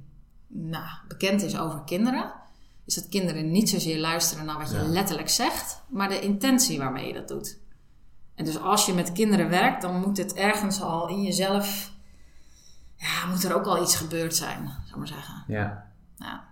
[0.48, 2.34] nou, bekend is over kinderen,
[2.88, 4.84] is dat kinderen niet zozeer luisteren naar wat je Ja.
[4.88, 7.60] letterlijk zegt, maar de intentie waarmee je dat doet.
[8.36, 11.92] En dus als je met kinderen werkt, dan moet het ergens al in jezelf,
[12.96, 15.44] ja, moet er ook al iets gebeurd zijn, zou ik maar zeggen.
[15.48, 15.92] Ja.
[16.18, 16.44] Ja.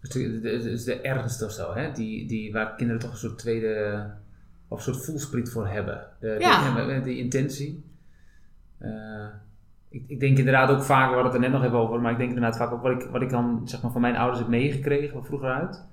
[0.00, 1.92] Dus de, de, de, de ernst of zo, hè?
[1.92, 4.10] Die, die, waar kinderen toch een soort tweede,
[4.68, 6.06] of een soort voelspriet voor hebben.
[6.20, 7.00] De, de- Ja.
[7.00, 7.84] die intentie.
[8.78, 9.26] Eh,
[9.94, 12.12] ik, ik denk inderdaad ook vaak, we hadden het er net nog even over, maar
[12.12, 14.38] ik denk inderdaad vaak ook wat ik, wat ik dan zeg maar, van mijn ouders
[14.38, 15.84] heb meegekregen van vroeger uit.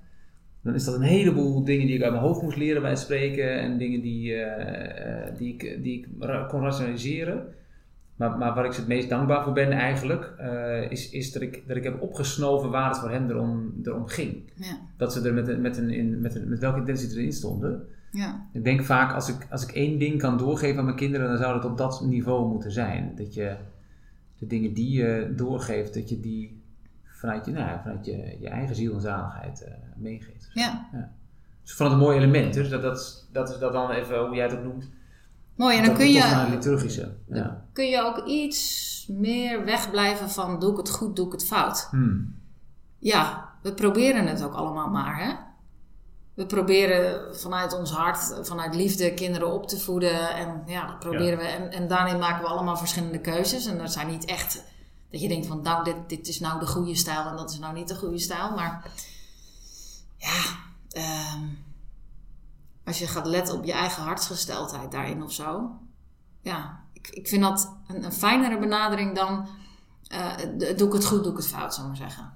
[0.62, 2.98] Dan is dat een heleboel dingen die ik uit mijn hoofd moest leren bij het
[2.98, 6.08] spreken en dingen die, eh, eh, die, ik, die ik
[6.48, 7.44] kon rationaliseren.
[8.16, 11.42] Maar, maar waar ik ze het meest dankbaar voor ben eigenlijk, eh, is, is dat,
[11.42, 14.52] ik, dat ik heb opgesnoven waar het voor hen erom, erom ging.
[14.54, 14.78] Ja.
[14.96, 17.82] Dat ze er met, een- met, een, in, met, een, met welke intentie erin stonden.
[18.10, 18.46] Ja.
[18.52, 21.38] Ik denk vaak, als ik, als ik één ding kan doorgeven aan mijn kinderen, dan
[21.38, 23.12] zou het op dat niveau moeten zijn.
[23.16, 23.54] Dat je
[24.42, 26.62] de dingen die je doorgeeft, dat je die
[27.04, 30.50] vanuit je, nou, ja, vanuit je, je eigen ziel en zaligheid eh, meegeeft.
[30.52, 30.88] ja.
[31.62, 32.54] Dus ik vond het een mooi element.
[32.54, 34.90] Dus dat, dat, is- dat is dat dan even, hoe jij het ook noemt.
[35.56, 37.14] Mooi, en dan kun naar je, liturgische.
[37.28, 37.64] Ja.
[37.72, 41.88] kun je ook iets meer wegblijven van doe ik het goed, doe ik het fout.
[41.90, 42.34] Hmm.
[42.98, 45.34] Ja, we proberen het ook allemaal maar, hè.
[46.34, 50.34] We proberen vanuit ons hart, vanuit liefde, kinderen op te voeden.
[50.34, 51.44] En ja, dat proberen we.
[51.44, 53.66] En, en daarin maken we allemaal verschillende keuzes.
[53.66, 54.62] En dat zijn niet echt
[55.10, 57.58] dat je denkt van, nou, dit, dit is nou de goede stijl en dat is
[57.58, 58.50] nou niet de goede stijl.
[58.50, 58.90] Maar
[60.16, 60.42] ja,
[60.88, 61.48] ehm,
[62.84, 65.70] als je gaat letten op je eigen hartsgesteldheid daarin of zo.
[66.40, 69.48] Ja, ik, ik vind dat een, een fijnere benadering dan
[70.06, 70.36] eh,
[70.76, 72.32] doe ik het goed, doe ik het fout, zou ik maar zeggen.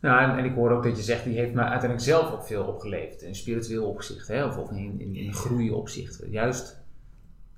[0.00, 2.44] Nou, en, en ik hoor ook dat je zegt, die heeft me uiteindelijk zelf ook
[2.44, 3.22] veel opgeleverd.
[3.22, 4.44] In spiritueel opzicht, hè?
[4.44, 6.22] of, of in, in, in groeiopzicht.
[6.30, 6.78] Juist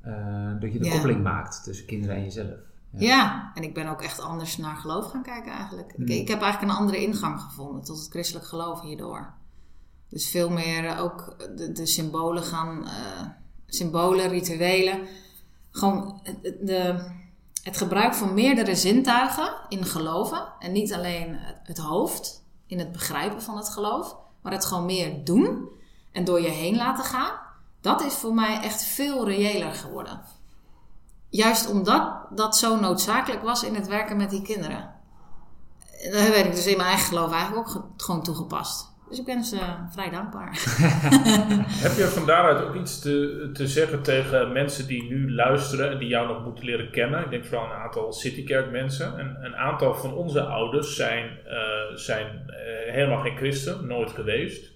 [0.00, 0.90] eh, dat je de Ja.
[0.90, 2.58] koppeling maakt tussen kinderen en jezelf.
[2.90, 3.50] Ja.
[3.54, 5.92] en ik ben ook echt anders naar geloof gaan kijken eigenlijk.
[5.96, 9.32] Ik, ik heb eigenlijk een andere ingang gevonden tot het christelijk geloof hierdoor.
[10.08, 13.26] Dus veel meer eh, ook de, de symbolen gaan, eh,
[13.66, 15.00] symbolen, rituelen.
[15.70, 17.10] Gewoon de,
[17.62, 20.52] het gebruik van meerdere zintuigen in geloven.
[20.58, 25.24] En niet alleen het, hoofd in het begrijpen van het geloof, maar het gewoon meer
[25.24, 25.68] doen
[26.12, 27.32] en door je heen laten gaan.
[27.80, 30.20] Dat is voor mij echt veel reëler geworden.
[31.28, 34.94] Juist omdat dat zo noodzakelijk was in het werken met die kinderen.
[36.04, 38.89] En Dat heb ik dus in mijn eigen geloof eigenlijk ook ge- gewoon toegepast.
[39.10, 39.58] Dus ik ben ze
[39.90, 40.50] vrij dankbaar.
[41.84, 45.98] Heb je van daaruit ook iets te, te zeggen tegen mensen die nu luisteren en
[45.98, 47.24] die jou nog moeten leren kennen?
[47.24, 49.18] Ik denk vooral een aantal Citykerk mensen.
[49.18, 54.72] En een aantal van onze ouders zijn, eh, zijn eh, helemaal geen christen, nooit geweest.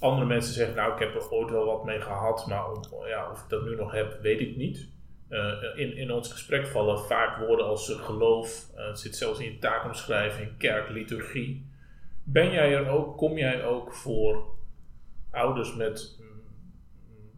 [0.00, 2.64] Andere mensen zeggen, nou ik heb er ooit wel wat mee gehad, maar
[3.08, 4.94] ja, of ik dat nu nog heb, weet ik niet.
[5.28, 9.38] Eh, in, in ons gesprek vallen vaak woorden als eh, geloof, eh, het zit zelfs
[9.38, 11.65] in je taakomschrijving, kerk, liturgie.
[12.28, 14.54] Ben jij er ook, kom jij ook voor
[15.30, 16.18] ouders met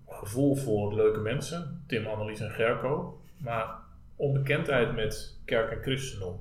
[0.06, 3.78] gevoel voor leuke mensen, Tim, Annelies en Gerco, maar
[4.16, 6.40] onbekendheid met kerk en christendom.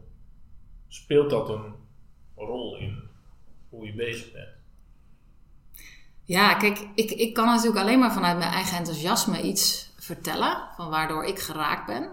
[0.88, 1.73] Speelt dat een
[2.36, 3.10] rol in
[3.69, 4.49] hoe je bezig bent?
[6.23, 10.89] Ja, kijk, ik, ik kan natuurlijk alleen maar vanuit mijn eigen enthousiasme iets vertellen, van
[10.89, 12.12] waardoor ik geraakt ben.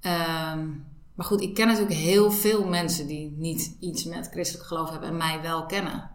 [0.00, 0.68] Ehm,
[1.14, 5.08] maar goed, ik ken natuurlijk heel veel mensen die niet iets met christelijk geloof hebben
[5.08, 6.10] en mij wel kennen.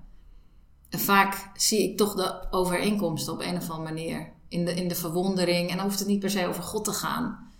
[0.89, 4.33] En vaak zie ik toch de overeenkomsten op een of andere manier.
[4.47, 5.69] In de, in de verwondering.
[5.69, 7.51] En dan hoeft het niet per se over God te gaan.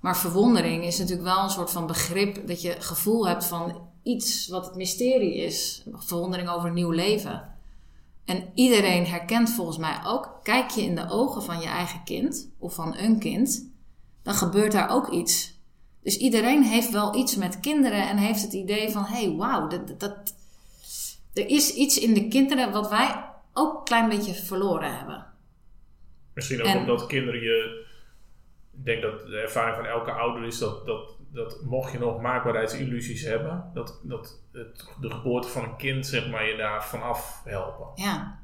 [0.00, 4.48] Maar verwondering is natuurlijk wel een soort van begrip dat je gevoel hebt van iets
[4.48, 5.82] wat het mysterie is.
[5.92, 7.52] Verwondering over een nieuw leven.
[8.24, 12.50] En iedereen herkent volgens mij ook, kijk je in de ogen van je eigen kind
[12.58, 13.70] of van een kind,
[14.22, 15.53] dan gebeurt daar ook iets.
[16.04, 19.68] Dus iedereen heeft wel iets met kinderen en heeft het idee van, hé, hey, wauw,
[19.98, 20.34] dat,
[21.32, 25.26] er is iets in de kinderen wat wij ook een klein beetje verloren hebben.
[26.34, 27.86] Misschien ook En- omdat kinderen je.
[28.76, 32.20] Ik denk dat de ervaring van elke ouder is dat, dat, dat mocht je nog
[32.20, 37.40] maakbaarheidsillusies hebben, dat, dat het, de geboorte van een kind, zeg maar, je daar vanaf
[37.44, 37.86] helpen.
[37.94, 38.42] Ja.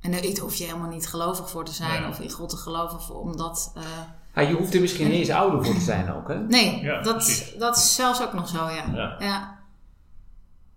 [0.00, 3.00] En daar hoef je helemaal niet gelovig voor te zijn of in God te geloven,
[3.00, 3.72] voor, omdat...
[3.76, 4.00] eh,
[4.34, 6.38] Ja, je hoeft er misschien niet eens ouder voor te zijn ook, hè?
[6.40, 7.54] nee, Ja, dat, precies.
[7.58, 8.84] dat is zelfs ook nog zo, ja.
[8.94, 9.16] Ja.
[9.18, 9.58] ja.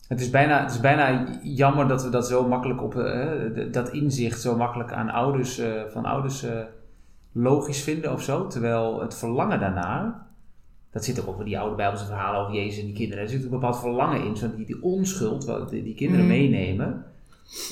[0.07, 3.89] Het is, bijna, het is bijna jammer dat we dat zo makkelijk op, d- dat
[3.89, 6.59] inzicht zo makkelijk aan ouders, eh, van ouders eh,
[7.31, 8.47] logisch vinden of zo.
[8.47, 10.25] Terwijl het verlangen daarnaar,
[10.91, 13.23] dat zit ook op die oude Bijbelse verhalen over Jezus en die kinderen.
[13.23, 16.31] Er zit een bepaald verlangen in, zo die, die onschuld, wat die, die kinderen Mm.
[16.31, 17.05] meenemen.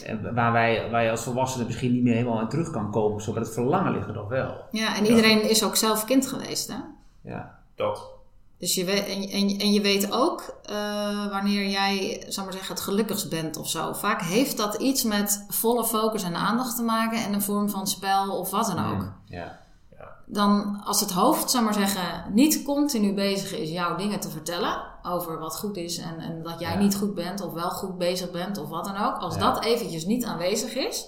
[0.05, 3.21] En waar, wij, waar je als volwassene misschien niet meer helemaal aan terug kan komen.
[3.21, 4.55] Zo, maar het verlangen ligt er nog wel.
[4.71, 6.77] Ja, en iedereen is ook zelf kind geweest, hè?
[7.21, 7.59] Ja.
[7.75, 8.09] Dat.
[8.59, 12.73] Dus je weet, en, en, en je weet ook eh, wanneer jij, zal maar zeggen,
[12.75, 13.93] het gelukkigst bent of zo.
[13.93, 17.87] Vaak heeft dat iets met volle focus en aandacht te maken en een vorm van
[17.87, 19.01] spel of wat dan ook.
[19.01, 19.59] Mm, Ja.
[20.25, 24.81] Dan als het hoofd, zal maar zeggen, niet continu bezig is jouw dingen te vertellen
[25.03, 26.77] over wat goed is en, en dat jij Ja.
[26.79, 29.17] niet goed bent of wel goed bezig bent of wat dan ook.
[29.17, 29.39] Als Ja.
[29.41, 31.07] dat eventjes niet aanwezig is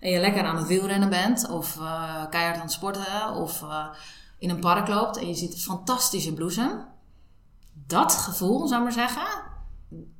[0.00, 3.86] en je lekker aan het wielrennen bent of eh, keihard aan het sporten of eh,
[4.38, 6.84] in een park loopt en je ziet fantastische bloesem.
[7.86, 9.42] Dat gevoel, zou ik maar zeggen,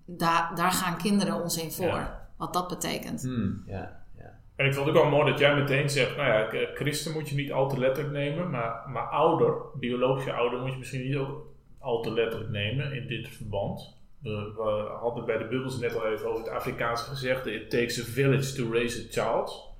[0.04, 1.86] daar, daar gaan kinderen ons in voor.
[1.86, 2.28] Ja.
[2.36, 3.22] Wat dat betekent.
[3.22, 4.02] Mm, ja.
[4.18, 4.30] ja.
[4.56, 7.28] En ik vond het ook wel mooi dat jij meteen zegt, nou ja, christen moet
[7.28, 11.16] je niet al te letterlijk nemen, maar, maar ouder, biologische ouder, moet je misschien niet
[11.16, 11.46] ook
[11.84, 13.96] al te letterlijk nemen in dit verband.
[14.18, 18.00] We, we hadden bij de bubbels net al even over het Afrikaanse gezegde, it takes
[18.00, 19.72] a village to raise a child.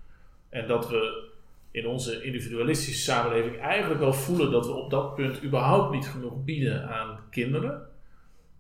[0.48, 1.32] En dat we
[1.70, 6.44] in onze individualistische samenleving eigenlijk wel voelen dat we op dat punt überhaupt niet genoeg
[6.44, 7.88] bieden aan kinderen.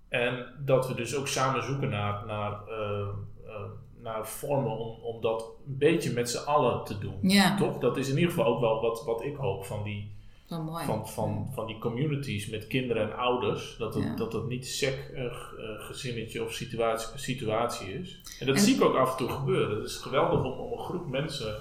[0.08, 3.08] En dat we dus ook samen zoeken naar, naar, eh,
[3.46, 3.54] eh,
[4.02, 7.18] naar vormen om, om dat een beetje met z'n allen te doen.
[7.22, 7.78] Ja, Toch?
[7.78, 10.13] Dat is in ieder geval ook wel wat, wat ik hoop van die,
[10.48, 10.84] mooi.
[10.84, 13.76] van, van, van die communities met kinderen en ouders.
[13.78, 14.16] Dat het, Ja.
[14.16, 15.32] dat het niet sec eh, eh,
[15.78, 18.20] gezinnetje of situatie, situatie is.
[18.40, 19.76] En dat En- zie ik ook af en toe gebeuren.
[19.76, 21.56] Het is geweldig om, om een groep mensen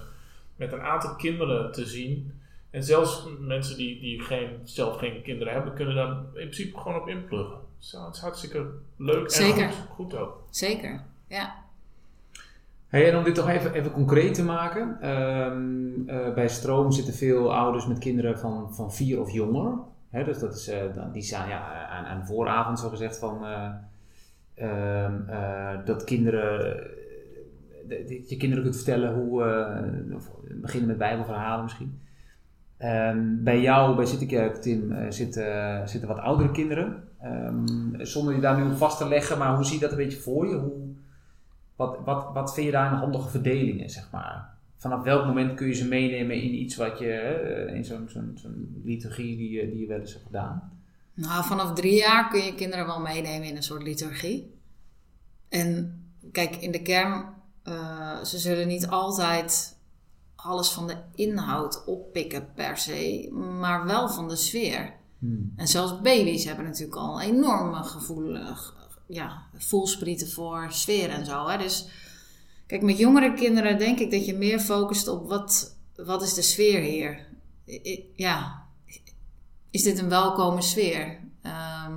[0.56, 2.42] met een aantal kinderen te zien.
[2.70, 7.02] En zelfs mensen die, die geen, zelf geen kinderen hebben, kunnen daar in principe gewoon
[7.02, 7.58] op inpluggen.
[7.78, 8.66] Zo, het is hartstikke
[8.98, 9.64] leuk Zeker.
[9.64, 10.44] en goed, goed ook.
[10.50, 11.63] Zeker, ja.
[13.02, 14.98] En om dit toch even, even concreet te maken.
[15.02, 19.78] ehm, eh, bij Stroom zitten veel ouders met kinderen van, van vier of jonger.
[20.22, 20.82] Dus dat is, eh,
[21.14, 23.70] die staan ja, aan, aan vooravond zo gezegd van eh,
[24.54, 26.82] ehm, eh, dat kinderen,
[28.28, 29.44] je kinderen kunt vertellen hoe,
[30.16, 32.00] of beginnen met bijbelverhalen misschien.
[32.78, 37.04] Ehm, bij jou, bij Citykerk, Tim, zitten, zitten wat oudere kinderen.
[37.98, 40.20] Zonder je daar nu op vast te leggen, maar hoe zie je dat een beetje
[40.20, 40.56] voor je?
[40.56, 40.93] Hoe,
[41.76, 44.52] wat, wat, wat vind je daar een handige verdelingen, zeg maar?
[44.78, 48.32] Vanaf welk moment kun je ze meenemen in iets wat je, eh, in zo'n zo'n
[48.36, 50.72] zo'n liturgie die je, die je wel eens hebt gedaan?
[51.14, 54.54] Nou, vanaf drie jaar kun je kinderen wel meenemen in een soort liturgie.
[55.50, 56.00] En
[56.32, 57.26] kijk, in de kern,
[57.64, 59.78] eh, ze zullen niet altijd
[60.36, 64.94] alles van de inhoud oppikken per se, maar wel van de sfeer.
[65.56, 68.83] En zelfs baby's hebben natuurlijk al een enorme gevoel, eh, g-
[69.14, 71.48] ja, voelsprieten voor sfeer en zo.
[71.48, 71.58] Hè?
[71.58, 71.88] Dus
[72.68, 76.42] kijk, met jongere kinderen denk ik dat je meer focust op wat, wat is de
[76.42, 77.28] sfeer hier.
[78.16, 78.64] Ja,
[79.70, 81.20] is dit een welkome sfeer?
[81.42, 81.94] Ehm,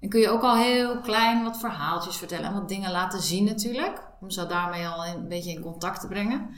[0.00, 3.44] en kun je ook al heel klein wat verhaaltjes vertellen en wat dingen laten zien
[3.44, 4.02] natuurlijk.
[4.20, 6.50] Om ze daarmee al een beetje in contact te brengen.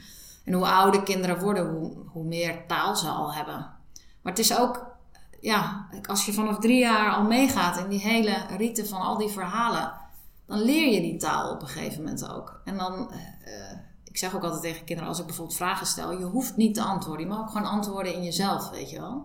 [0.45, 3.55] En hoe ouder kinderen worden, hoe, hoe meer taal ze al hebben.
[4.21, 4.88] Maar het is ook,
[5.41, 9.29] ja, als je vanaf drie jaar al meegaat in die hele rieten van al die
[9.29, 9.93] verhalen,
[10.45, 12.61] dan leer je die taal op een gegeven moment ook.
[12.65, 16.25] En dan, eh, ik zeg ook altijd tegen kinderen, als ik bijvoorbeeld vragen stel, je
[16.25, 17.25] hoeft niet te antwoorden.
[17.25, 19.23] Je mag ook gewoon antwoorden in jezelf, weet je wel.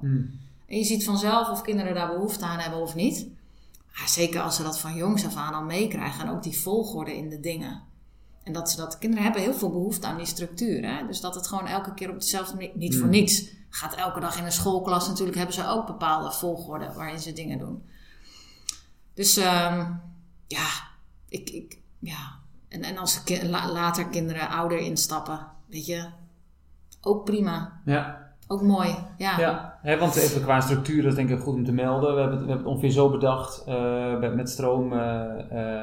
[0.66, 3.27] En je ziet vanzelf of kinderen daar behoefte aan hebben of niet.
[3.98, 6.27] Maar zeker als ze dat van jongs af aan al meekrijgen.
[6.27, 7.83] En ook die volgorde in de dingen.
[8.42, 8.98] En dat ze dat...
[8.98, 10.88] Kinderen hebben heel veel behoefte aan die structuur.
[10.88, 11.07] Hè?
[11.07, 12.70] Dus dat het gewoon elke keer op dezelfde manier...
[12.74, 13.48] Niet voor niets.
[13.74, 15.37] Gaat elke dag in een schoolklas natuurlijk...
[15.37, 17.82] hebben ze ook bepaalde volgorde waarin ze dingen doen.
[19.14, 19.78] Dus ehm,
[20.46, 20.66] ja,
[21.28, 21.50] ik...
[21.50, 22.38] ik ja.
[22.68, 25.46] En, en als ki- later kinderen ouder instappen...
[25.66, 26.06] Weet je,
[27.00, 27.80] ook prima.
[27.84, 28.94] Ja, Ook mooi.
[29.18, 29.38] Ja.
[29.38, 29.78] ja.
[29.82, 32.14] Hè, want even qua structuur, dat is denk ik goed om te melden.
[32.14, 33.64] We hebben het, we hebben het ongeveer zo bedacht.
[33.64, 35.38] eh, met, met Stroom eh, eh,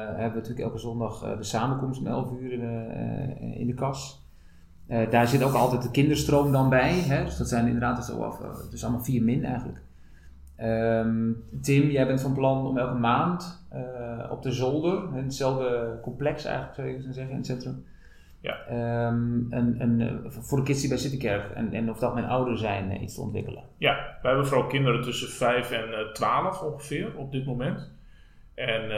[0.06, 4.21] hebben we natuurlijk elke zondag de samenkomst om 11 uur in de, in de kas.
[4.92, 6.92] Eh, daar zit ook altijd de kinderstroom dan bij.
[6.92, 7.24] Hè?
[7.24, 9.80] Dus dat zijn inderdaad eh, dus allemaal vier min eigenlijk.
[10.56, 11.30] Ehm,
[11.62, 16.44] Tim, jij bent van plan om elke maand eh, op de zolder, in hetzelfde complex
[16.44, 17.84] eigenlijk zou je zeggen, in het centrum.
[18.40, 18.56] Ja.
[18.66, 22.60] Ehm, een, een, voor de kids die bij Citykerk en, en of dat mijn ouders
[22.60, 23.62] zijn, iets te ontwikkelen.
[23.76, 27.90] Ja, wij hebben vooral kinderen tussen 5 en eh 12 ongeveer op dit moment.
[28.54, 28.90] En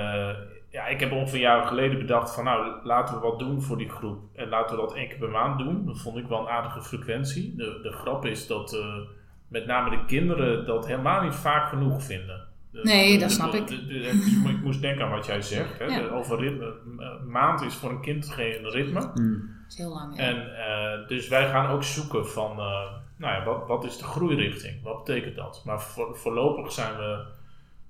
[0.74, 3.76] ja, ik heb ongeveer een jaar geleden bedacht van nou, laten we wat doen voor
[3.76, 4.18] die groep.
[4.34, 5.87] En laten we dat één keer per maand doen.
[5.87, 7.54] Dat vond ik wel een aardige frequentie.
[7.56, 8.96] De, de grap is dat eh,
[9.48, 12.46] met name de kinderen dat helemaal niet vaak genoeg vinden.
[12.70, 13.70] De- Nee, dat snap de- ik.
[14.50, 15.78] ik moest denken aan wat jij zegt.
[15.78, 16.08] Hè, Ja.
[16.08, 16.72] over ritme.
[16.98, 19.00] Een maand is voor een kind geen ritme.
[19.00, 19.18] Dat
[19.68, 20.16] is heel lang.
[20.16, 20.22] Ja.
[20.22, 24.04] En eh, dus wij gaan ook zoeken van, eh, nou ja, wat, wat is de
[24.04, 24.82] groeirichting?
[24.82, 25.62] Wat betekent dat?
[25.64, 27.24] Maar voor, voorlopig zijn we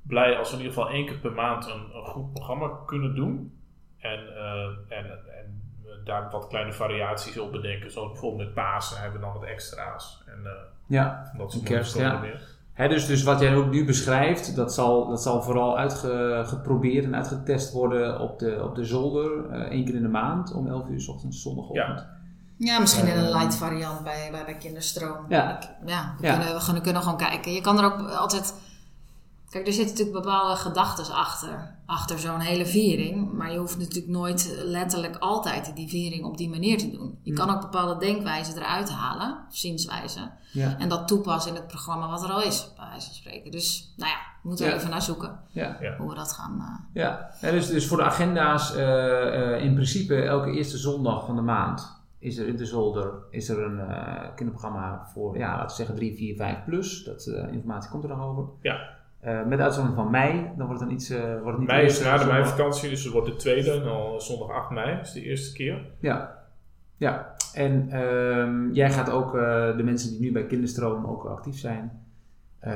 [0.07, 3.15] blij als we in ieder geval één keer per maand een, een goed programma kunnen
[3.15, 3.59] doen.
[3.99, 7.91] En, eh, en, en we daar wat kleine variaties op bedenken.
[7.91, 10.23] Zoals bijvoorbeeld met Pasen hebben we dan wat extra's.
[10.27, 10.53] En eh,
[10.87, 12.37] Ja, van dat soort Kerst, dingen ja.
[12.73, 17.15] Hè, dus, dus wat jij ook nu beschrijft, dat zal, dat zal vooral uitgeprobeerd en
[17.15, 19.51] uitgetest worden op de, op de zolder.
[19.51, 22.07] eh één keer in de maand om 11 uur 's ochtends, zondagochtend.
[22.59, 25.25] Ja, misschien in een light variant bij, bij, bij kinderstroom.
[25.29, 25.57] Ja.
[25.61, 26.37] Ik- ja, we, Ja.
[26.37, 27.53] Kunnen, we gaan- kunnen gewoon kijken.
[27.53, 28.55] Je kan er ook altijd...
[29.55, 31.75] Kijk, er zitten natuurlijk bepaalde gedachten achter.
[31.87, 33.33] Achter zo'n hele viering.
[33.33, 37.19] Maar je hoeft natuurlijk nooit letterlijk altijd die viering op die manier te doen.
[37.23, 39.39] Je kan ook bepaalde denkwijzen eruit halen.
[39.49, 40.33] Zienswijzen.
[40.53, 40.79] Ja.
[40.79, 42.73] En dat toepassen in het programma wat er al is.
[42.77, 43.51] Bij wijze van spreken.
[43.51, 44.75] Dus, nou ja, we moeten Ja.
[44.75, 45.41] even naar zoeken.
[45.51, 45.77] Ja.
[45.81, 45.97] Ja.
[45.97, 46.61] Hoe we dat gaan...
[46.61, 51.27] eh, Ja, ja dus, dus voor de agenda's, eh, eh, in principe elke eerste zondag
[51.27, 55.51] van de maand is er in de zolder is er een eh, kinderprogramma voor, ja,
[55.51, 57.05] laten we zeggen 3, 4, 5 plus.
[57.05, 58.45] Dat eh, informatie komt er nog over.
[58.61, 58.93] Ja.
[59.25, 61.11] Eh, met uitzondering van mei, dan wordt het dan iets...
[61.11, 62.37] eh, wordt het niet Mei is na de zondag.
[62.39, 63.71] meivakantie, dus het wordt de tweede.
[63.73, 65.87] En dan zondag 8 mei is de eerste keer.
[65.99, 66.39] Ja,
[66.97, 67.35] ja.
[67.55, 72.03] En ehm, jij gaat ook eh, de mensen die nu bij Kinderstroom ook actief zijn,
[72.59, 72.73] eh,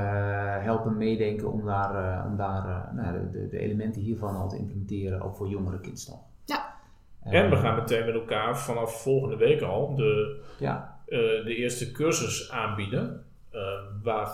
[0.63, 4.57] helpen meedenken om daar, eh, om daar nou, de, de, de elementen hiervan al te
[4.59, 6.19] implementeren, ook voor jongere nog.
[6.45, 6.75] Ja.
[7.23, 11.55] En we Eh, gaan meteen met elkaar vanaf volgende week al de Ja, eh, de
[11.57, 13.23] eerste cursus aanbieden.
[13.51, 13.61] eh,
[14.03, 14.31] waar,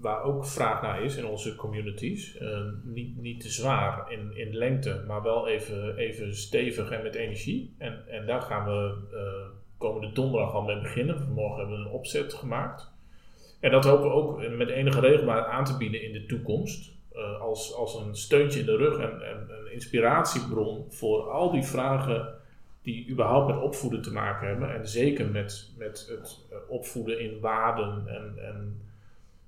[0.00, 2.36] waar ook vraag naar is in onze communities.
[2.36, 7.14] Eh, niet, niet te zwaar in, in lengte, maar wel even, even stevig en met
[7.14, 7.74] energie.
[7.78, 11.18] En, en daar gaan we eh, komende donderdag al mee beginnen.
[11.18, 12.90] Vanmorgen hebben we een opzet gemaakt.
[13.60, 16.90] En dat hopen we ook met enige regelmaat aan te bieden in de toekomst.
[17.12, 21.62] eh, als, als een steuntje in de rug en, en een inspiratiebron voor al die
[21.62, 22.34] vragen
[22.82, 24.74] die überhaupt met opvoeden te maken hebben.
[24.74, 28.80] En zeker met, met het eh, opvoeden in waarden en, en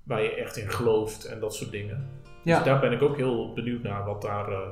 [0.05, 2.09] waar je echt in gelooft en dat soort dingen.
[2.43, 2.55] Ja.
[2.55, 4.67] Dus daar ben ik ook heel benieuwd naar wat daar, eh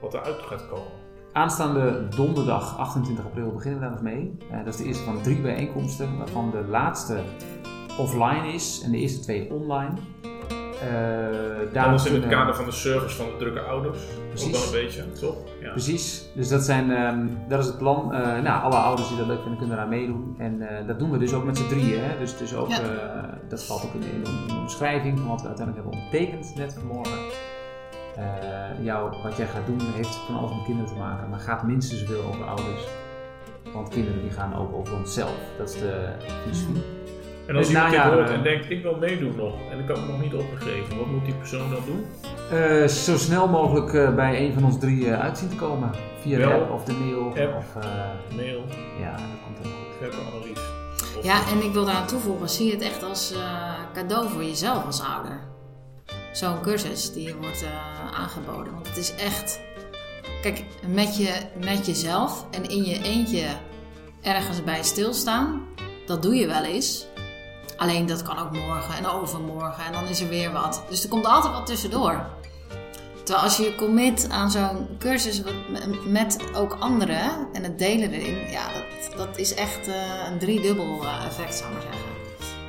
[0.00, 1.00] wat eruit gaat komen.
[1.32, 4.36] Aanstaande donderdag 28 april beginnen we daar nog mee.
[4.50, 7.22] Eh, dat is de eerste van drie bijeenkomsten, waarvan de laatste
[7.98, 9.94] offline is en de eerste twee online.
[10.82, 13.98] Eh daar Alles in het kader van de service van de drukke ouders.
[14.28, 14.46] Precies.
[14.46, 15.36] Ook wel een beetje, toch?
[15.60, 15.70] Ja.
[15.70, 18.14] Precies, dus dat, zijn, ehm, dat is het plan.
[18.14, 20.34] Eh, nou, alle ouders die dat leuk vinden kunnen eraan meedoen.
[20.38, 22.00] En eh, dat doen we dus ook met z'n drieën.
[22.00, 22.18] Hè?
[22.18, 22.78] Dus, dus ook, Ja.
[22.80, 26.54] eh, dat valt ook in de, in de omschrijving van wat we uiteindelijk hebben ondertekend
[26.56, 27.18] net vanmorgen.
[28.16, 31.62] Eh, jou, wat jij gaat doen heeft van alles met kinderen te maken, maar gaat
[31.62, 32.86] minstens zoveel over ouders.
[33.72, 35.34] Want kinderen die gaan ook over onszelf.
[35.58, 36.08] Dat is de
[36.42, 36.82] filosofie.
[37.46, 39.86] En als Het iemand dit hoort eh, en denkt, ik wil meedoen nog en ik
[39.88, 42.06] heb het nog niet opgegeven, wat moet die persoon dan doen?
[42.58, 45.90] Eh, zo snel mogelijk eh, bij een van ons drie eh, uit zien te komen.
[46.20, 47.26] Via de Wel, app of de mail.
[47.28, 47.56] app.
[47.56, 47.90] Of, eh,
[48.36, 48.64] Mail,
[49.00, 49.58] ja, dat komt
[50.00, 50.50] helemaal goed.
[51.18, 54.84] Of- Ja, en ik wil daaraan toevoegen, zie het echt als eh, cadeau voor jezelf
[54.86, 55.40] als ouder.
[56.32, 58.72] Zo'n cursus die je wordt eh, aangeboden.
[58.72, 59.60] Want het is echt,
[60.42, 61.32] kijk, met, je,
[61.64, 63.44] met jezelf en in je eentje
[64.22, 65.62] ergens bij stilstaan,
[66.06, 67.06] dat doe je wel eens.
[67.82, 70.84] Alleen dat kan ook morgen en overmorgen en dan is er weer wat.
[70.88, 72.24] Dus er komt altijd wat tussendoor.
[73.24, 75.52] Terwijl als je je commit aan zo'n cursus wat-
[76.06, 79.94] met- ook anderen en het delen erin, ja, dat, dat is echt eh,
[80.30, 82.10] een driedubbel eh, effect, zou ik maar zeggen.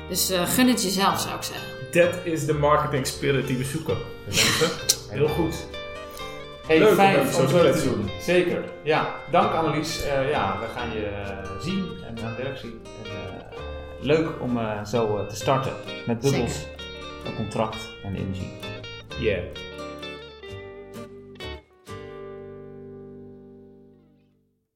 [0.08, 1.68] Dus eh, gun het jezelf, zou ik zeggen.
[1.92, 3.96] Dat is de marketing spirit die we zoeken.
[4.24, 4.70] Mensen,
[5.10, 5.54] heel goed.
[6.66, 8.10] Hey, Leuk om fijn om zo te doen.
[8.20, 8.64] Zeker.
[8.82, 10.02] Ja, dank Annelies.
[10.02, 11.10] Eh, ja, we gaan je
[11.62, 12.82] zien en aan het werk zien.
[14.00, 15.72] Leuk om eh, zo eh, te starten
[16.06, 16.66] met Bubbles,
[17.24, 18.50] een contract en energie.
[19.18, 19.42] Yeah.